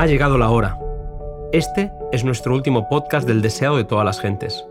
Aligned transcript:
Ha 0.00 0.06
llegado 0.06 0.38
la 0.38 0.48
hora. 0.48 0.78
Este 1.52 1.92
es 2.10 2.24
nuestro 2.24 2.54
último 2.54 2.88
podcast 2.88 3.28
del 3.28 3.42
deseado 3.42 3.76
de 3.76 3.84
todas 3.84 4.06
las 4.06 4.18
gentes. 4.18 4.66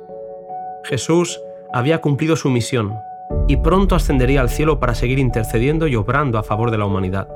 Jesús 0.86 1.40
había 1.72 2.02
cumplido 2.02 2.36
su 2.36 2.50
misión 2.50 2.98
y 3.48 3.58
pronto 3.58 3.94
ascendería 3.94 4.42
al 4.42 4.50
cielo 4.50 4.80
para 4.80 4.96
seguir 4.96 5.20
intercediendo 5.20 5.86
y 5.86 5.96
obrando 5.96 6.40
a 6.40 6.44
favor 6.44 6.72
de 6.72 6.80
la 6.80 6.88
humanidad. 6.88 7.28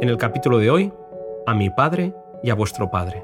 En 0.00 0.08
el 0.08 0.16
capítulo 0.16 0.56
de 0.56 0.70
hoy, 0.70 0.92
a 1.46 1.52
mi 1.52 1.68
Padre 1.68 2.14
y 2.42 2.48
a 2.48 2.54
vuestro 2.54 2.90
Padre. 2.90 3.22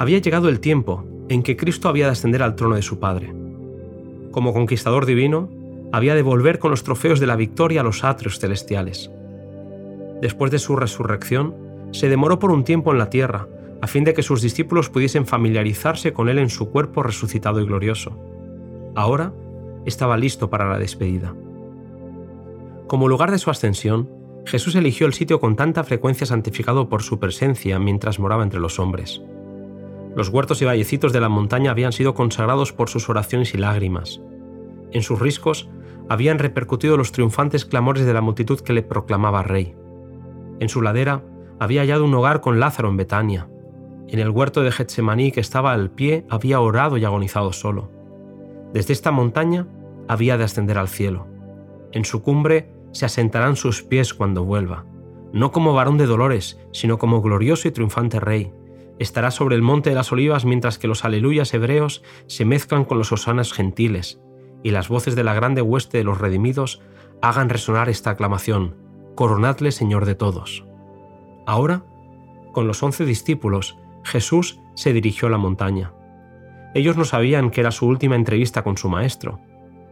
Había 0.00 0.18
llegado 0.18 0.48
el 0.48 0.58
tiempo 0.58 1.04
en 1.28 1.44
que 1.44 1.56
Cristo 1.56 1.88
había 1.88 2.06
de 2.06 2.12
ascender 2.12 2.42
al 2.42 2.56
trono 2.56 2.74
de 2.74 2.82
su 2.82 2.98
Padre. 2.98 3.37
Como 4.30 4.52
conquistador 4.52 5.06
divino, 5.06 5.48
había 5.92 6.14
de 6.14 6.22
volver 6.22 6.58
con 6.58 6.70
los 6.70 6.84
trofeos 6.84 7.20
de 7.20 7.26
la 7.26 7.36
victoria 7.36 7.80
a 7.80 7.84
los 7.84 8.04
atrios 8.04 8.38
celestiales. 8.38 9.10
Después 10.20 10.50
de 10.50 10.58
su 10.58 10.76
resurrección, 10.76 11.54
se 11.92 12.08
demoró 12.08 12.38
por 12.38 12.50
un 12.50 12.64
tiempo 12.64 12.92
en 12.92 12.98
la 12.98 13.10
tierra, 13.10 13.48
a 13.80 13.86
fin 13.86 14.04
de 14.04 14.12
que 14.12 14.22
sus 14.22 14.42
discípulos 14.42 14.90
pudiesen 14.90 15.26
familiarizarse 15.26 16.12
con 16.12 16.28
él 16.28 16.38
en 16.38 16.50
su 16.50 16.70
cuerpo 16.70 17.02
resucitado 17.02 17.60
y 17.60 17.66
glorioso. 17.66 18.18
Ahora 18.94 19.32
estaba 19.86 20.16
listo 20.16 20.50
para 20.50 20.68
la 20.68 20.78
despedida. 20.78 21.34
Como 22.86 23.08
lugar 23.08 23.30
de 23.30 23.38
su 23.38 23.50
ascensión, 23.50 24.10
Jesús 24.44 24.74
eligió 24.74 25.06
el 25.06 25.14
sitio 25.14 25.40
con 25.40 25.56
tanta 25.56 25.84
frecuencia 25.84 26.26
santificado 26.26 26.88
por 26.88 27.02
su 27.02 27.18
presencia 27.18 27.78
mientras 27.78 28.18
moraba 28.18 28.42
entre 28.42 28.60
los 28.60 28.78
hombres. 28.78 29.22
Los 30.18 30.30
huertos 30.30 30.60
y 30.60 30.64
vallecitos 30.64 31.12
de 31.12 31.20
la 31.20 31.28
montaña 31.28 31.70
habían 31.70 31.92
sido 31.92 32.12
consagrados 32.12 32.72
por 32.72 32.88
sus 32.88 33.08
oraciones 33.08 33.54
y 33.54 33.56
lágrimas. 33.56 34.20
En 34.90 35.02
sus 35.02 35.20
riscos 35.20 35.68
habían 36.08 36.40
repercutido 36.40 36.96
los 36.96 37.12
triunfantes 37.12 37.64
clamores 37.64 38.04
de 38.04 38.12
la 38.12 38.20
multitud 38.20 38.58
que 38.58 38.72
le 38.72 38.82
proclamaba 38.82 39.44
rey. 39.44 39.76
En 40.58 40.68
su 40.68 40.82
ladera 40.82 41.22
había 41.60 41.82
hallado 41.82 42.04
un 42.04 42.12
hogar 42.14 42.40
con 42.40 42.58
Lázaro 42.58 42.88
en 42.88 42.96
Betania. 42.96 43.48
En 44.08 44.18
el 44.18 44.30
huerto 44.30 44.62
de 44.62 44.72
Getsemaní 44.72 45.30
que 45.30 45.38
estaba 45.38 45.72
al 45.72 45.88
pie 45.92 46.26
había 46.28 46.58
orado 46.58 46.96
y 46.96 47.04
agonizado 47.04 47.52
solo. 47.52 47.92
Desde 48.74 48.94
esta 48.94 49.12
montaña 49.12 49.68
había 50.08 50.36
de 50.36 50.42
ascender 50.42 50.78
al 50.78 50.88
cielo. 50.88 51.28
En 51.92 52.04
su 52.04 52.22
cumbre 52.22 52.72
se 52.90 53.06
asentarán 53.06 53.54
sus 53.54 53.84
pies 53.84 54.14
cuando 54.14 54.42
vuelva, 54.42 54.84
no 55.32 55.52
como 55.52 55.74
varón 55.74 55.96
de 55.96 56.06
dolores, 56.06 56.58
sino 56.72 56.98
como 56.98 57.22
glorioso 57.22 57.68
y 57.68 57.70
triunfante 57.70 58.18
rey, 58.18 58.52
estará 58.98 59.30
sobre 59.30 59.56
el 59.56 59.62
monte 59.62 59.90
de 59.90 59.96
las 59.96 60.12
olivas 60.12 60.44
mientras 60.44 60.78
que 60.78 60.88
los 60.88 61.04
aleluyas 61.04 61.52
hebreos 61.54 62.02
se 62.26 62.44
mezclan 62.44 62.84
con 62.84 62.98
los 62.98 63.12
osanas 63.12 63.52
gentiles, 63.52 64.20
y 64.62 64.70
las 64.70 64.88
voces 64.88 65.14
de 65.14 65.24
la 65.24 65.34
grande 65.34 65.62
hueste 65.62 65.98
de 65.98 66.04
los 66.04 66.18
redimidos 66.18 66.82
hagan 67.22 67.48
resonar 67.48 67.88
esta 67.88 68.10
aclamación, 68.10 68.76
Coronadle 69.14 69.72
Señor 69.72 70.04
de 70.04 70.14
todos. 70.14 70.64
Ahora, 71.46 71.84
con 72.52 72.66
los 72.66 72.82
once 72.82 73.04
discípulos, 73.04 73.76
Jesús 74.04 74.60
se 74.74 74.92
dirigió 74.92 75.28
a 75.28 75.30
la 75.30 75.38
montaña. 75.38 75.92
Ellos 76.74 76.96
no 76.96 77.04
sabían 77.04 77.50
que 77.50 77.60
era 77.60 77.70
su 77.70 77.86
última 77.86 78.16
entrevista 78.16 78.62
con 78.62 78.76
su 78.76 78.88
Maestro. 78.88 79.40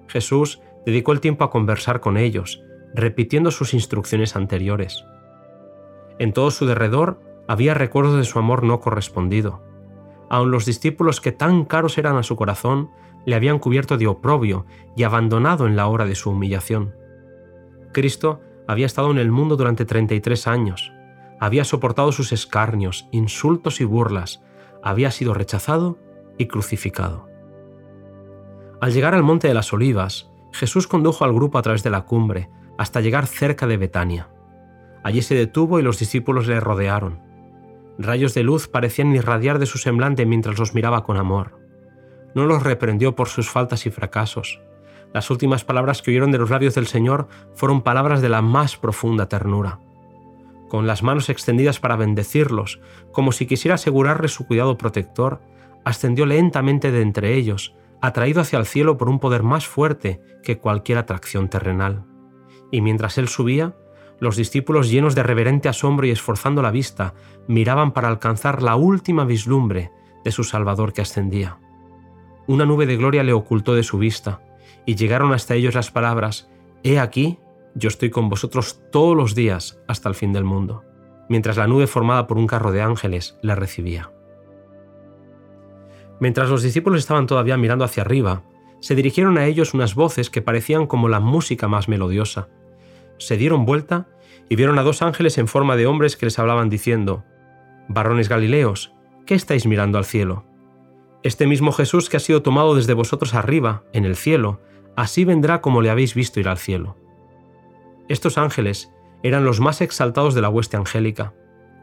Jesús 0.09 0.61
dedicó 0.85 1.13
el 1.13 1.21
tiempo 1.21 1.45
a 1.45 1.51
conversar 1.51 2.01
con 2.01 2.17
ellos, 2.17 2.63
repitiendo 2.95 3.51
sus 3.51 3.75
instrucciones 3.75 4.37
anteriores. 4.37 5.05
En 6.19 6.33
todo 6.33 6.51
su 6.51 6.67
derredor 6.67 7.21
había 7.49 7.75
recuerdos 7.75 8.17
de 8.17 8.25
su 8.25 8.39
amor 8.39 8.63
no 8.63 8.81
correspondido. 8.81 9.63
Aun 10.29 10.51
los 10.51 10.67
discípulos 10.67 11.21
que 11.21 11.33
tan 11.33 11.65
caros 11.65 11.99
eran 11.99 12.17
a 12.17 12.23
su 12.23 12.37
corazón 12.37 12.91
le 13.25 13.35
habían 13.37 13.59
cubierto 13.59 13.99
de 13.99 14.07
oprobio 14.07 14.67
y 14.97 15.03
abandonado 15.03 15.67
en 15.67 15.77
la 15.77 15.87
hora 15.87 16.05
de 16.05 16.15
su 16.15 16.31
humillación. 16.31 16.95
Cristo 17.93 18.41
había 18.69 18.87
estado 18.87 19.11
en 19.11 19.19
el 19.19 19.31
mundo 19.31 19.57
durante 19.57 19.85
33 19.85 20.47
años, 20.47 20.93
había 21.39 21.65
soportado 21.65 22.13
sus 22.13 22.33
escarnios, 22.33 23.09
insultos 23.13 23.81
y 23.81 23.85
burlas, 23.85 24.43
había 24.83 25.11
sido 25.11 25.35
rechazado 25.35 25.99
y 26.39 26.47
crucificado. 26.47 27.29
Al 28.81 28.93
llegar 28.93 29.15
al 29.15 29.23
monte 29.23 29.49
de 29.49 29.55
las 29.55 29.73
olivas, 29.73 30.31
Jesús 30.53 30.87
condujo 30.87 31.25
al 31.25 31.33
grupo 31.33 31.59
a 31.59 31.63
través 31.63 31.83
de 31.83 31.91
la 31.91 32.03
cumbre 32.03 32.49
hasta 32.79 33.01
llegar 33.01 33.27
cerca 33.27 33.67
de 33.67 33.77
Betania. 33.77 34.29
Allí 35.03 35.23
se 35.23 35.35
detuvo 35.35 35.79
y 35.79 35.83
los 35.83 35.99
discípulos 35.99 36.47
le 36.47 36.61
rodearon. 36.61 37.26
Rayos 37.99 38.35
de 38.35 38.43
luz 38.43 38.69
parecían 38.69 39.15
irradiar 39.15 39.59
de 39.59 39.67
su 39.67 39.79
semblante 39.79 40.27
mientras 40.27 40.59
los 40.59 40.75
miraba 40.75 41.05
con 41.05 41.17
amor. 41.17 41.59
No 42.35 42.45
los 42.45 42.63
reprendió 42.63 43.15
por 43.15 43.29
sus 43.29 43.49
faltas 43.49 43.87
y 43.87 43.91
fracasos. 43.91 44.61
Las 45.15 45.31
últimas 45.31 45.65
palabras 45.65 46.03
que 46.03 46.11
oyeron 46.11 46.31
de 46.31 46.39
los 46.39 46.51
labios 46.51 46.75
del 46.75 46.87
Señor 46.87 47.29
fueron 47.55 47.83
palabras 47.83 48.21
de 48.21 48.29
la 48.29 48.43
más 48.43 48.77
profunda 48.77 49.29
ternura. 49.29 49.81
Con 50.69 50.87
las 50.87 51.03
manos 51.03 51.31
extendidas 51.31 51.81
para 51.81 51.97
bendecirlos, 51.97 52.81
como 53.13 53.33
si 53.33 53.47
quisiera 53.47 53.77
asegurarles 53.77 54.33
su 54.33 54.47
cuidado 54.47 54.77
protector, 54.77 55.41
ascendió 55.85 56.27
lentamente 56.27 56.91
de 56.91 57.01
entre 57.01 57.35
ellos, 57.35 57.75
atraído 58.03 58.43
hacia 58.43 58.59
el 58.59 58.67
cielo 58.67 58.99
por 58.99 59.09
un 59.09 59.21
poder 59.21 59.43
más 59.43 59.67
fuerte 59.67 60.21
que 60.43 60.59
cualquier 60.59 60.99
atracción 60.99 61.49
terrenal. 61.49 62.05
Y 62.71 62.81
mientras 62.81 63.17
él 63.17 63.29
subía, 63.29 63.77
los 64.19 64.37
discípulos, 64.37 64.91
llenos 64.91 65.15
de 65.15 65.23
reverente 65.23 65.69
asombro 65.69 66.07
y 66.07 66.11
esforzando 66.11 66.63
la 66.63 66.71
vista, 66.71 67.15
miraban 67.49 67.93
para 67.93 68.09
alcanzar 68.09 68.63
la 68.63 68.77
última 68.77 69.25
vislumbre 69.25 69.91
de 70.25 70.33
su 70.33 70.45
Salvador 70.45 70.93
que 70.93 71.03
ascendía. 71.03 71.59
Una 72.47 72.65
nube 72.65 72.87
de 72.87 72.97
gloria 72.97 73.23
le 73.23 73.33
ocultó 73.33 73.75
de 73.75 73.83
su 73.83 73.99
vista, 73.99 74.41
y 74.87 74.95
llegaron 74.95 75.33
hasta 75.33 75.55
ellos 75.55 75.75
las 75.75 75.91
palabras, 75.91 76.49
He 76.83 76.99
aquí, 77.01 77.39
yo 77.75 77.89
estoy 77.89 78.11
con 78.11 78.29
vosotros 78.29 78.81
todos 78.91 79.17
los 79.17 79.35
días 79.35 79.81
hasta 79.89 80.09
el 80.09 80.15
fin 80.15 80.33
del 80.33 80.45
mundo, 80.45 80.85
mientras 81.29 81.57
la 81.57 81.67
nube 81.67 81.87
formada 81.87 82.27
por 82.27 82.39
un 82.39 82.47
carro 82.47 82.73
de 82.73 82.83
ángeles 82.83 83.37
le 83.43 83.55
recibía. 83.55 84.13
Mientras 86.21 86.49
los 86.49 86.63
discípulos 86.63 87.01
estaban 87.01 87.27
todavía 87.27 87.57
mirando 87.57 87.85
hacia 87.85 88.03
arriba, 88.03 88.45
se 88.81 88.95
dirigieron 88.95 89.37
a 89.37 89.47
ellos 89.47 89.75
unas 89.75 89.95
voces 89.95 90.31
que 90.31 90.43
parecían 90.43 90.87
como 90.87 91.09
la 91.09 91.21
música 91.21 91.69
más 91.69 91.89
melodiosa, 91.89 92.49
se 93.19 93.37
dieron 93.37 93.65
vuelta 93.65 94.09
y 94.49 94.57
vieron 94.57 94.79
a 94.79 94.83
dos 94.83 95.03
ángeles 95.03 95.39
en 95.39 95.49
forma 95.49 95.77
de 95.77 95.87
hombres 95.87 96.17
que 96.17 96.27
les 96.27 96.39
hablaban 96.39 96.69
diciendo, 96.69 97.25
Varones 97.89 98.29
Galileos, 98.29 98.93
¿qué 99.27 99.35
estáis 99.35 99.67
mirando 99.67 99.99
al 99.99 100.05
cielo? 100.05 100.45
Este 101.23 101.47
mismo 101.47 101.73
Jesús 101.73 102.09
que 102.09 102.17
ha 102.17 102.21
sido 102.21 102.43
tomado 102.43 102.75
desde 102.75 102.95
vosotros 102.95 103.35
arriba, 103.35 103.85
en 103.93 104.05
el 104.05 104.17
cielo, 104.17 104.61
así 104.97 105.25
vendrá 105.25 105.61
como 105.61 105.83
le 105.83 105.91
habéis 105.91 106.15
visto 106.15 106.41
ir 106.41 106.49
al 106.49 106.59
cielo. 106.59 106.97
Estos 108.09 108.39
ángeles 108.39 108.93
eran 109.23 109.45
los 109.45 109.61
más 109.61 109.81
exaltados 109.81 110.35
de 110.35 110.41
la 110.41 110.49
hueste 110.49 110.77
angélica, 110.77 111.35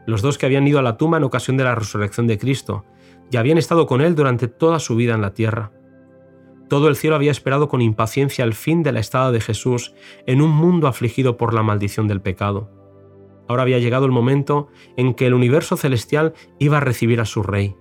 los 0.06 0.22
dos 0.22 0.38
que 0.38 0.46
habían 0.46 0.66
ido 0.66 0.78
a 0.78 0.82
la 0.82 0.96
tumba 0.96 1.18
en 1.18 1.24
ocasión 1.24 1.56
de 1.56 1.64
la 1.64 1.74
resurrección 1.74 2.26
de 2.26 2.38
Cristo, 2.38 2.84
y 3.30 3.36
habían 3.36 3.58
estado 3.58 3.86
con 3.86 4.00
él 4.00 4.14
durante 4.14 4.48
toda 4.48 4.78
su 4.78 4.96
vida 4.96 5.14
en 5.14 5.22
la 5.22 5.34
tierra. 5.34 5.72
Todo 6.74 6.88
el 6.88 6.96
cielo 6.96 7.14
había 7.14 7.30
esperado 7.30 7.68
con 7.68 7.80
impaciencia 7.80 8.44
el 8.44 8.52
fin 8.52 8.82
de 8.82 8.90
la 8.90 8.98
estada 8.98 9.30
de 9.30 9.40
Jesús 9.40 9.94
en 10.26 10.42
un 10.42 10.50
mundo 10.50 10.88
afligido 10.88 11.36
por 11.36 11.54
la 11.54 11.62
maldición 11.62 12.08
del 12.08 12.20
pecado. 12.20 12.68
Ahora 13.46 13.62
había 13.62 13.78
llegado 13.78 14.06
el 14.06 14.10
momento 14.10 14.66
en 14.96 15.14
que 15.14 15.28
el 15.28 15.34
universo 15.34 15.76
celestial 15.76 16.34
iba 16.58 16.78
a 16.78 16.80
recibir 16.80 17.20
a 17.20 17.26
su 17.26 17.44
Rey. 17.44 17.76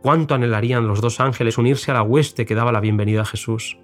Cuánto 0.00 0.34
anhelarían 0.34 0.88
los 0.88 1.02
dos 1.02 1.20
ángeles 1.20 1.58
unirse 1.58 1.90
a 1.90 1.94
la 1.96 2.02
hueste 2.02 2.46
que 2.46 2.54
daba 2.54 2.72
la 2.72 2.80
bienvenida 2.80 3.20
a 3.20 3.26
Jesús. 3.26 3.76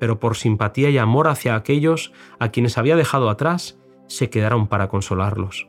Pero 0.00 0.18
por 0.18 0.34
simpatía 0.34 0.90
y 0.90 0.98
amor 0.98 1.28
hacia 1.28 1.54
aquellos 1.54 2.12
a 2.40 2.48
quienes 2.48 2.78
había 2.78 2.96
dejado 2.96 3.30
atrás, 3.30 3.78
se 4.08 4.28
quedaron 4.28 4.66
para 4.66 4.88
consolarlos. 4.88 5.68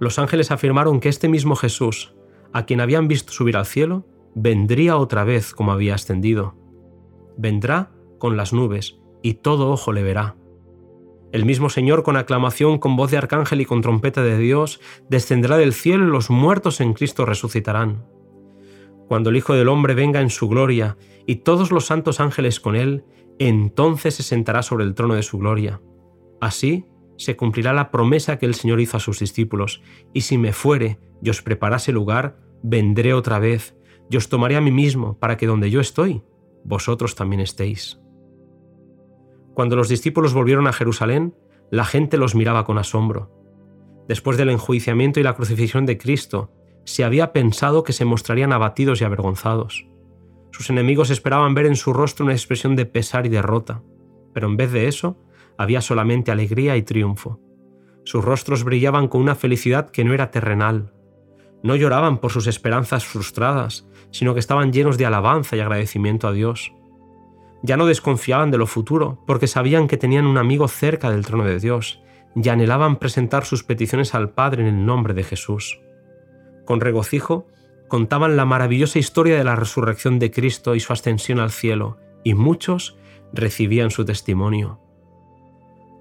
Los 0.00 0.18
ángeles 0.18 0.50
afirmaron 0.50 1.00
que 1.00 1.10
este 1.10 1.28
mismo 1.28 1.56
Jesús, 1.56 2.14
a 2.54 2.64
quien 2.64 2.80
habían 2.80 3.06
visto 3.06 3.34
subir 3.34 3.58
al 3.58 3.66
cielo, 3.66 4.06
vendría 4.36 4.98
otra 4.98 5.24
vez 5.24 5.54
como 5.54 5.72
había 5.72 5.94
ascendido. 5.94 6.54
Vendrá 7.38 7.90
con 8.18 8.36
las 8.36 8.52
nubes, 8.52 9.00
y 9.22 9.34
todo 9.34 9.70
ojo 9.70 9.92
le 9.92 10.02
verá. 10.02 10.36
El 11.32 11.44
mismo 11.44 11.70
Señor, 11.70 12.02
con 12.02 12.16
aclamación, 12.16 12.78
con 12.78 12.96
voz 12.96 13.10
de 13.10 13.16
arcángel 13.16 13.62
y 13.62 13.64
con 13.64 13.80
trompeta 13.80 14.22
de 14.22 14.38
Dios, 14.38 14.80
descenderá 15.08 15.56
del 15.56 15.72
cielo 15.72 16.06
y 16.06 16.10
los 16.10 16.30
muertos 16.30 16.80
en 16.80 16.92
Cristo 16.92 17.24
resucitarán. 17.24 18.04
Cuando 19.08 19.30
el 19.30 19.36
Hijo 19.36 19.54
del 19.54 19.68
Hombre 19.68 19.94
venga 19.94 20.20
en 20.20 20.30
su 20.30 20.48
gloria 20.48 20.98
y 21.26 21.36
todos 21.36 21.72
los 21.72 21.86
santos 21.86 22.20
ángeles 22.20 22.60
con 22.60 22.76
él, 22.76 23.04
entonces 23.38 24.14
se 24.14 24.22
sentará 24.22 24.62
sobre 24.62 24.84
el 24.84 24.94
trono 24.94 25.14
de 25.14 25.22
su 25.22 25.38
gloria. 25.38 25.80
Así 26.40 26.84
se 27.16 27.36
cumplirá 27.36 27.72
la 27.72 27.90
promesa 27.90 28.38
que 28.38 28.46
el 28.46 28.54
Señor 28.54 28.80
hizo 28.80 28.98
a 28.98 29.00
sus 29.00 29.18
discípulos, 29.18 29.82
y 30.12 30.22
si 30.22 30.36
me 30.36 30.52
fuere 30.52 30.98
y 31.22 31.30
os 31.30 31.40
preparase 31.40 31.90
lugar, 31.90 32.38
vendré 32.62 33.14
otra 33.14 33.38
vez 33.38 33.75
yo 34.08 34.18
os 34.18 34.28
tomaré 34.28 34.56
a 34.56 34.60
mí 34.60 34.70
mismo 34.70 35.18
para 35.18 35.36
que 35.36 35.46
donde 35.46 35.70
yo 35.70 35.80
estoy, 35.80 36.22
vosotros 36.64 37.14
también 37.14 37.40
estéis. 37.40 38.00
Cuando 39.54 39.76
los 39.76 39.88
discípulos 39.88 40.34
volvieron 40.34 40.66
a 40.66 40.72
Jerusalén, 40.72 41.34
la 41.70 41.84
gente 41.84 42.18
los 42.18 42.34
miraba 42.34 42.64
con 42.64 42.78
asombro. 42.78 43.32
Después 44.08 44.36
del 44.36 44.50
enjuiciamiento 44.50 45.18
y 45.18 45.22
la 45.22 45.34
crucifixión 45.34 45.86
de 45.86 45.98
Cristo, 45.98 46.52
se 46.84 47.04
había 47.04 47.32
pensado 47.32 47.82
que 47.82 47.92
se 47.92 48.04
mostrarían 48.04 48.52
abatidos 48.52 49.00
y 49.00 49.04
avergonzados. 49.04 49.86
Sus 50.52 50.70
enemigos 50.70 51.10
esperaban 51.10 51.54
ver 51.54 51.66
en 51.66 51.76
su 51.76 51.92
rostro 51.92 52.24
una 52.24 52.34
expresión 52.34 52.76
de 52.76 52.86
pesar 52.86 53.26
y 53.26 53.28
derrota, 53.28 53.82
pero 54.32 54.46
en 54.46 54.56
vez 54.56 54.70
de 54.72 54.88
eso 54.88 55.18
había 55.58 55.80
solamente 55.80 56.30
alegría 56.30 56.76
y 56.76 56.82
triunfo. 56.82 57.40
Sus 58.04 58.24
rostros 58.24 58.62
brillaban 58.62 59.08
con 59.08 59.20
una 59.20 59.34
felicidad 59.34 59.90
que 59.90 60.04
no 60.04 60.14
era 60.14 60.30
terrenal. 60.30 60.92
No 61.62 61.74
lloraban 61.74 62.18
por 62.18 62.30
sus 62.30 62.46
esperanzas 62.46 63.04
frustradas, 63.04 63.88
sino 64.16 64.32
que 64.32 64.40
estaban 64.40 64.72
llenos 64.72 64.96
de 64.96 65.04
alabanza 65.04 65.56
y 65.56 65.60
agradecimiento 65.60 66.26
a 66.26 66.32
Dios. 66.32 66.72
Ya 67.62 67.76
no 67.76 67.84
desconfiaban 67.84 68.50
de 68.50 68.56
lo 68.56 68.66
futuro, 68.66 69.18
porque 69.26 69.46
sabían 69.46 69.88
que 69.88 69.98
tenían 69.98 70.26
un 70.26 70.38
amigo 70.38 70.68
cerca 70.68 71.10
del 71.10 71.26
trono 71.26 71.44
de 71.44 71.60
Dios, 71.60 72.00
y 72.34 72.48
anhelaban 72.48 72.96
presentar 72.96 73.44
sus 73.44 73.62
peticiones 73.62 74.14
al 74.14 74.30
Padre 74.30 74.62
en 74.62 74.68
el 74.68 74.86
nombre 74.86 75.12
de 75.12 75.22
Jesús. 75.22 75.80
Con 76.64 76.80
regocijo, 76.80 77.46
contaban 77.88 78.36
la 78.38 78.46
maravillosa 78.46 78.98
historia 78.98 79.36
de 79.36 79.44
la 79.44 79.54
resurrección 79.54 80.18
de 80.18 80.30
Cristo 80.30 80.74
y 80.74 80.80
su 80.80 80.94
ascensión 80.94 81.38
al 81.38 81.50
cielo, 81.50 81.98
y 82.24 82.32
muchos 82.32 82.96
recibían 83.34 83.90
su 83.90 84.06
testimonio. 84.06 84.80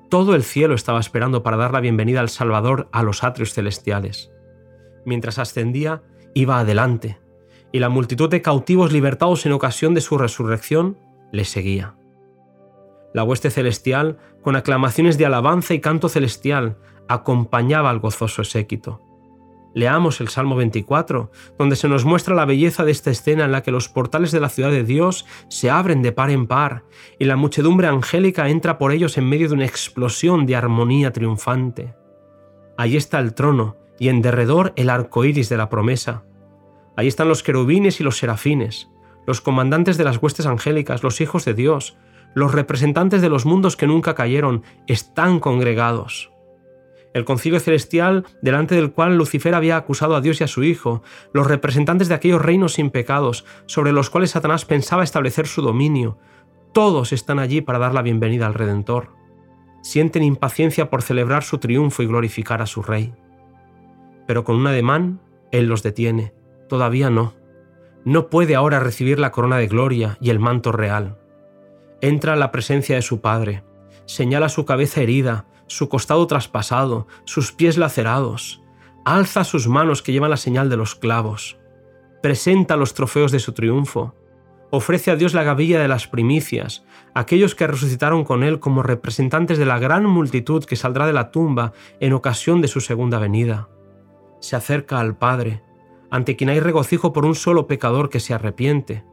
Todo 0.09 0.35
el 0.35 0.43
cielo 0.43 0.73
estaba 0.73 1.01
esperando 1.01 1.43
para 1.43 1.57
dar 1.57 1.73
la 1.73 1.81
bienvenida 1.81 2.21
al 2.21 2.29
Salvador 2.29 2.87
a 2.93 3.03
los 3.03 3.25
atrios 3.25 3.53
celestiales. 3.53 4.31
Mientras 5.03 5.37
ascendía, 5.37 6.03
iba 6.33 6.59
adelante, 6.59 7.17
y 7.75 7.79
la 7.79 7.89
multitud 7.89 8.29
de 8.29 8.41
cautivos 8.41 8.93
libertados 8.93 9.45
en 9.45 9.51
ocasión 9.51 9.93
de 9.93 9.99
su 9.99 10.17
resurrección 10.17 10.97
le 11.33 11.43
seguía. 11.43 11.93
La 13.13 13.25
hueste 13.25 13.51
celestial, 13.51 14.17
con 14.41 14.55
aclamaciones 14.55 15.17
de 15.17 15.25
alabanza 15.25 15.73
y 15.73 15.81
canto 15.81 16.07
celestial, 16.07 16.77
acompañaba 17.09 17.89
al 17.89 17.99
gozoso 17.99 18.45
séquito. 18.45 19.01
Leamos 19.73 20.21
el 20.21 20.29
Salmo 20.29 20.55
24, 20.55 21.31
donde 21.59 21.75
se 21.75 21.89
nos 21.89 22.05
muestra 22.05 22.33
la 22.33 22.45
belleza 22.45 22.85
de 22.85 22.91
esta 22.91 23.11
escena 23.11 23.43
en 23.43 23.51
la 23.51 23.61
que 23.61 23.71
los 23.71 23.89
portales 23.89 24.31
de 24.31 24.39
la 24.39 24.47
ciudad 24.47 24.71
de 24.71 24.85
Dios 24.85 25.25
se 25.49 25.69
abren 25.69 26.01
de 26.01 26.13
par 26.13 26.29
en 26.29 26.47
par 26.47 26.85
y 27.19 27.25
la 27.25 27.35
muchedumbre 27.35 27.87
angélica 27.87 28.47
entra 28.47 28.77
por 28.77 28.93
ellos 28.93 29.17
en 29.17 29.27
medio 29.27 29.49
de 29.49 29.55
una 29.55 29.65
explosión 29.65 30.45
de 30.45 30.55
armonía 30.55 31.11
triunfante. 31.11 31.93
Allí 32.77 32.95
está 32.95 33.19
el 33.19 33.33
trono 33.33 33.75
y 33.99 34.07
en 34.07 34.21
derredor 34.21 34.71
el 34.77 34.89
arco 34.89 35.25
iris 35.25 35.49
de 35.49 35.57
la 35.57 35.67
promesa. 35.67 36.23
Allí 36.95 37.07
están 37.07 37.27
los 37.27 37.43
querubines 37.43 37.99
y 37.99 38.03
los 38.03 38.17
serafines, 38.17 38.89
los 39.27 39.41
comandantes 39.41 39.97
de 39.97 40.03
las 40.03 40.21
huestes 40.21 40.45
angélicas, 40.45 41.03
los 41.03 41.21
hijos 41.21 41.45
de 41.45 41.53
Dios, 41.53 41.97
los 42.33 42.53
representantes 42.53 43.21
de 43.21 43.29
los 43.29 43.45
mundos 43.45 43.75
que 43.75 43.87
nunca 43.87 44.15
cayeron, 44.15 44.63
están 44.87 45.39
congregados 45.39 46.31
el 47.15 47.23
concilio 47.23 47.61
celestial 47.61 48.25
delante 48.41 48.75
del 48.75 48.91
cual 48.91 49.17
Lucifer 49.17 49.55
había 49.55 49.77
acusado 49.77 50.17
a 50.17 50.21
Dios 50.21 50.41
y 50.41 50.43
a 50.43 50.47
su 50.47 50.65
Hijo, 50.65 51.01
los 51.31 51.47
representantes 51.47 52.09
de 52.09 52.13
aquellos 52.13 52.41
reinos 52.41 52.73
sin 52.73 52.89
pecados 52.89 53.45
sobre 53.67 53.93
los 53.93 54.09
cuales 54.09 54.31
Satanás 54.31 54.65
pensaba 54.65 55.01
establecer 55.01 55.47
su 55.47 55.61
dominio, 55.61 56.19
todos 56.73 57.13
están 57.13 57.39
allí 57.39 57.61
para 57.61 57.79
dar 57.79 57.93
la 57.93 58.01
bienvenida 58.01 58.47
al 58.47 58.53
Redentor. 58.53 59.15
Sienten 59.81 60.23
impaciencia 60.23 60.89
por 60.89 61.03
celebrar 61.03 61.43
su 61.43 61.57
triunfo 61.57 62.03
y 62.03 62.07
glorificar 62.07 62.61
a 62.61 62.65
su 62.65 62.83
Rey. 62.83 63.13
Pero 64.27 64.43
con 64.43 64.57
un 64.57 64.67
ademán, 64.67 65.21
Él 65.53 65.67
los 65.67 65.83
detiene. 65.83 66.33
Todavía 66.67 67.09
no. 67.09 67.33
No 68.03 68.29
puede 68.29 68.55
ahora 68.55 68.79
recibir 68.79 69.19
la 69.19 69.31
corona 69.31 69.57
de 69.57 69.67
gloria 69.67 70.17
y 70.21 70.29
el 70.29 70.39
manto 70.39 70.71
real. 70.71 71.17
Entra 72.01 72.33
a 72.33 72.35
la 72.35 72.51
presencia 72.51 72.95
de 72.95 73.01
su 73.01 73.21
Padre, 73.21 73.63
señala 74.05 74.49
su 74.49 74.65
cabeza 74.65 75.01
herida, 75.01 75.47
su 75.67 75.89
costado 75.89 76.27
traspasado, 76.27 77.07
sus 77.25 77.51
pies 77.51 77.77
lacerados. 77.77 78.61
Alza 79.05 79.43
sus 79.43 79.67
manos 79.67 80.01
que 80.01 80.11
llevan 80.11 80.29
la 80.29 80.37
señal 80.37 80.69
de 80.69 80.77
los 80.77 80.95
clavos. 80.95 81.57
Presenta 82.21 82.75
los 82.75 82.93
trofeos 82.93 83.31
de 83.31 83.39
su 83.39 83.53
triunfo. 83.53 84.15
Ofrece 84.71 85.11
a 85.11 85.15
Dios 85.15 85.33
la 85.33 85.43
gavilla 85.43 85.79
de 85.79 85.87
las 85.87 86.07
primicias, 86.07 86.85
aquellos 87.13 87.55
que 87.55 87.67
resucitaron 87.67 88.23
con 88.23 88.43
Él 88.43 88.59
como 88.59 88.83
representantes 88.83 89.57
de 89.57 89.65
la 89.65 89.79
gran 89.79 90.05
multitud 90.05 90.65
que 90.65 90.75
saldrá 90.75 91.05
de 91.05 91.13
la 91.13 91.31
tumba 91.31 91.73
en 91.99 92.13
ocasión 92.13 92.61
de 92.61 92.67
su 92.67 92.81
segunda 92.81 93.19
venida. 93.19 93.69
Se 94.41 94.55
acerca 94.55 94.99
al 94.99 95.15
Padre, 95.15 95.61
ante 96.09 96.35
quien 96.35 96.49
hay 96.49 96.59
regocijo 96.59 97.13
por 97.13 97.25
un 97.25 97.35
solo 97.35 97.67
pecador 97.67 98.09
que 98.09 98.19
se 98.19 98.33
arrepiente 98.33 99.03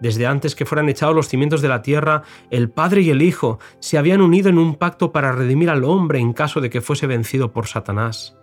desde 0.00 0.26
antes 0.26 0.54
que 0.54 0.64
fueran 0.64 0.88
echados 0.88 1.14
los 1.14 1.28
cimientos 1.28 1.60
de 1.60 1.68
la 1.68 1.82
tierra, 1.82 2.22
el 2.50 2.70
Padre 2.70 3.02
y 3.02 3.10
el 3.10 3.22
Hijo 3.22 3.58
se 3.80 3.98
habían 3.98 4.20
unido 4.20 4.48
en 4.48 4.58
un 4.58 4.76
pacto 4.76 5.12
para 5.12 5.32
redimir 5.32 5.70
al 5.70 5.84
hombre 5.84 6.20
en 6.20 6.32
caso 6.32 6.60
de 6.60 6.70
que 6.70 6.80
fuese 6.80 7.06
vencido 7.06 7.52
por 7.52 7.66
Satanás. 7.66 8.36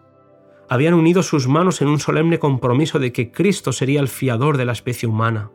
Habían 0.67 0.95
unido 0.95 1.23
sus 1.23 1.47
manos 1.47 1.81
en 1.81 1.87
un 1.87 1.99
solemne 1.99 2.39
compromiso 2.39 2.99
de 2.99 3.13
que 3.13 3.31
Cristo 3.31 3.71
sería 3.71 4.01
el 4.01 4.07
fiador 4.07 4.57
de 4.57 4.65
la 4.65 4.73
especie 4.73 5.07
humana. 5.07 5.51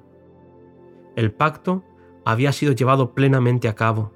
El 1.17 1.33
pacto 1.33 1.85
había 2.25 2.53
sido 2.53 2.73
llevado 2.73 3.13
plenamente 3.13 3.69
a 3.69 3.75
cabo. 3.75 4.13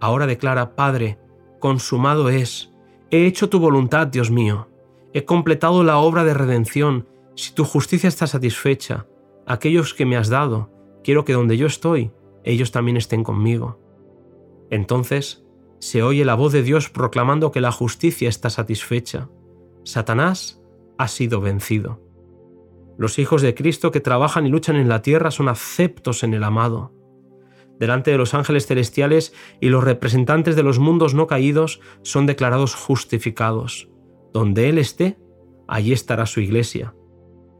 Ahora 0.00 0.26
declara, 0.26 0.74
Padre, 0.74 1.18
consumado 1.60 2.28
es. 2.28 2.74
He 3.10 3.26
hecho 3.26 3.48
tu 3.48 3.60
voluntad, 3.60 4.08
Dios 4.08 4.30
mío. 4.30 4.68
He 5.12 5.24
completado 5.24 5.82
la 5.84 5.98
obra 5.98 6.24
de 6.24 6.34
redención. 6.34 7.08
Si 7.36 7.54
tu 7.54 7.64
justicia 7.64 8.08
está 8.08 8.26
satisfecha, 8.26 9.06
aquellos 9.46 9.94
que 9.94 10.06
me 10.06 10.16
has 10.16 10.28
dado, 10.28 10.70
Quiero 11.02 11.24
que 11.24 11.32
donde 11.32 11.56
yo 11.56 11.66
estoy, 11.66 12.12
ellos 12.44 12.72
también 12.72 12.96
estén 12.96 13.24
conmigo. 13.24 13.78
Entonces 14.70 15.44
se 15.78 16.02
oye 16.02 16.24
la 16.24 16.34
voz 16.34 16.52
de 16.52 16.62
Dios 16.62 16.90
proclamando 16.90 17.52
que 17.52 17.60
la 17.60 17.72
justicia 17.72 18.28
está 18.28 18.50
satisfecha. 18.50 19.28
Satanás 19.84 20.62
ha 20.98 21.08
sido 21.08 21.40
vencido. 21.40 22.02
Los 22.98 23.18
hijos 23.18 23.40
de 23.40 23.54
Cristo 23.54 23.90
que 23.90 24.00
trabajan 24.00 24.46
y 24.46 24.50
luchan 24.50 24.76
en 24.76 24.90
la 24.90 25.00
tierra 25.00 25.30
son 25.30 25.48
aceptos 25.48 26.22
en 26.22 26.34
el 26.34 26.44
amado. 26.44 26.92
Delante 27.78 28.10
de 28.10 28.18
los 28.18 28.34
ángeles 28.34 28.66
celestiales 28.66 29.32
y 29.58 29.70
los 29.70 29.82
representantes 29.82 30.54
de 30.54 30.62
los 30.62 30.78
mundos 30.78 31.14
no 31.14 31.26
caídos 31.26 31.80
son 32.02 32.26
declarados 32.26 32.74
justificados. 32.74 33.89
Donde 34.32 34.68
Él 34.68 34.78
esté, 34.78 35.18
allí 35.68 35.92
estará 35.92 36.26
su 36.26 36.40
iglesia. 36.40 36.94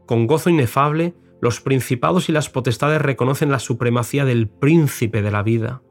Con 0.05 0.27
gozo 0.27 0.49
inefable 0.49 1.15
los 1.41 1.59
principados 1.59 2.29
y 2.29 2.31
las 2.31 2.49
potestades 2.49 3.01
reconocen 3.01 3.49
la 3.49 3.59
supremacía 3.59 4.25
del 4.25 4.47
príncipe 4.47 5.21
de 5.21 5.31
la 5.31 5.41
vida. 5.41 5.81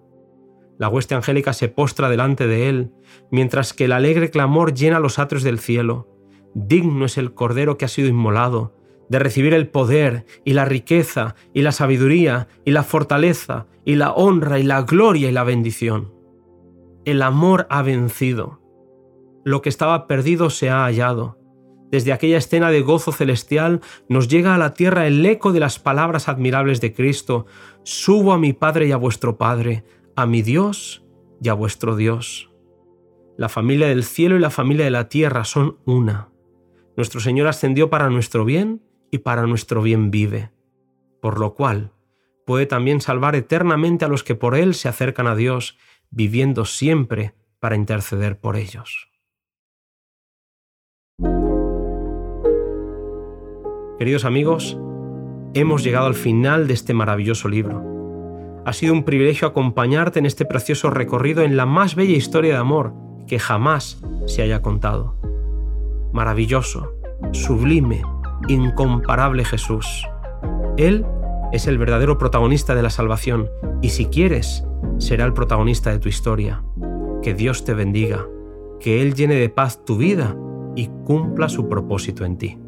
La 0.79 0.89
hueste 0.89 1.15
angélica 1.15 1.53
se 1.53 1.69
postra 1.69 2.09
delante 2.09 2.47
de 2.47 2.69
él, 2.69 2.93
mientras 3.31 3.75
que 3.75 3.85
el 3.87 3.93
alegre 3.93 4.31
clamor 4.31 4.73
llena 4.73 5.01
los 5.01 5.19
atrios 5.19 5.43
del 5.43 5.59
cielo. 5.59 6.09
Digno 6.55 7.05
es 7.05 7.19
el 7.19 7.35
Cordero 7.35 7.77
que 7.77 7.85
ha 7.85 7.89
sido 7.89 8.09
inmolado, 8.09 8.77
de 9.09 9.19
recibir 9.19 9.53
el 9.53 9.69
poder 9.69 10.25
y 10.45 10.53
la 10.53 10.65
riqueza 10.65 11.35
y 11.53 11.63
la 11.63 11.73
sabiduría 11.73 12.47
y 12.65 12.71
la 12.71 12.85
fortaleza 12.85 13.67
y 13.85 13.97
la 13.97 14.13
honra 14.13 14.61
y 14.61 14.63
la 14.63 14.83
gloria 14.83 15.29
y 15.29 15.33
la 15.33 15.43
bendición. 15.43 16.15
El 17.05 17.23
amor 17.23 17.67
ha 17.71 17.83
vencido. 17.83 18.60
Lo 19.45 19.63
que 19.63 19.69
estaba 19.69 20.07
perdido 20.07 20.51
se 20.51 20.71
ha 20.71 20.85
hallado 20.85 21.41
desde 21.91 22.13
aquella 22.13 22.39
escena 22.39 22.71
de 22.71 22.83
gozo 22.83 23.11
celestial 23.11 23.81
nos 24.09 24.29
llega 24.29 24.55
a 24.55 24.59
la 24.59 24.75
tierra 24.75 25.07
el 25.07 25.25
eco 25.27 25.53
de 25.53 25.61
las 25.61 25.79
palabras 25.79 26.29
admirables 26.29 26.81
de 26.81 26.95
Cristo, 26.95 27.47
Subo 27.83 28.33
a 28.33 28.39
mi 28.39 28.53
Padre 28.53 28.87
y 28.87 28.93
a 28.93 28.97
vuestro 28.97 29.39
Padre, 29.39 29.85
a 30.15 30.27
mi 30.27 30.43
Dios 30.43 31.05
y 31.43 31.49
a 31.49 31.55
vuestro 31.55 31.97
Dios. 31.97 32.53
La 33.37 33.49
familia 33.49 33.89
del 33.89 34.05
cielo 34.05 34.37
y 34.37 34.39
la 34.39 34.51
familia 34.51 34.85
de 34.85 34.91
la 34.91 35.09
tierra 35.09 35.45
son 35.45 35.79
una. 35.85 36.29
Nuestro 36.97 37.21
Señor 37.21 37.49
ascendió 37.49 37.91
para 37.91 38.11
nuestro 38.11 38.45
bien 38.45 38.83
y 39.11 39.19
para 39.19 39.47
nuestro 39.47 39.83
bien 39.83 40.11
vive, 40.11 40.51
por 41.21 41.41
lo 41.41 41.55
cual 41.55 41.93
puede 42.47 42.67
también 42.67 43.01
salvar 43.01 43.35
eternamente 43.35 44.05
a 44.05 44.09
los 44.09 44.23
que 44.23 44.35
por 44.35 44.55
Él 44.55 44.75
se 44.75 44.89
acercan 44.89 45.27
a 45.27 45.35
Dios, 45.35 45.79
viviendo 46.11 46.67
siempre 46.67 47.35
para 47.59 47.77
interceder 47.77 48.39
por 48.39 48.57
ellos. 48.57 49.10
Queridos 54.01 54.25
amigos, 54.25 54.79
hemos 55.53 55.85
llegado 55.85 56.07
al 56.07 56.15
final 56.15 56.67
de 56.67 56.73
este 56.73 56.95
maravilloso 56.95 57.49
libro. 57.49 58.63
Ha 58.65 58.73
sido 58.73 58.95
un 58.95 59.05
privilegio 59.05 59.49
acompañarte 59.49 60.19
en 60.19 60.27
este 60.27 60.47
precioso 60.47 60.89
recorrido 60.89 61.43
en 61.43 61.57
la 61.57 61.67
más 61.67 61.95
bella 61.95 62.17
historia 62.17 62.55
de 62.55 62.61
amor 62.61 62.95
que 63.27 63.39
jamás 63.39 64.01
se 64.27 64.41
haya 64.43 64.63
contado. 64.63 65.17
Maravilloso, 66.13 66.95
sublime, 67.33 68.03
incomparable 68.49 69.45
Jesús. 69.45 70.09
Él 70.79 71.05
es 71.53 71.67
el 71.67 71.77
verdadero 71.77 72.17
protagonista 72.17 72.75
de 72.75 72.83
la 72.83 72.91
salvación 72.91 73.51
y 73.83 73.91
si 73.91 74.07
quieres, 74.07 74.65
será 74.97 75.27
el 75.27 75.35
protagonista 75.35 75.91
de 75.91 75.99
tu 75.99 76.09
historia. 76.09 76.63
Que 77.23 77.35
Dios 77.35 77.65
te 77.65 77.75
bendiga, 77.75 78.27
que 78.81 79.03
Él 79.03 79.15
llene 79.15 79.35
de 79.35 79.51
paz 79.51 79.85
tu 79.85 79.99
vida 79.99 80.35
y 80.75 80.89
cumpla 81.05 81.49
su 81.49 81.69
propósito 81.69 82.25
en 82.25 82.37
ti. 82.37 82.59